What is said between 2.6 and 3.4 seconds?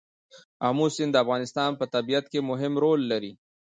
رول لري.